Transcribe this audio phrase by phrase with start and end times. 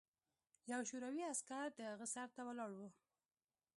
[0.71, 2.79] یو شوروي عسکر د هغه سر ته ولاړ و